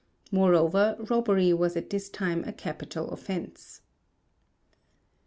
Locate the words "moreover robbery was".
0.31-1.75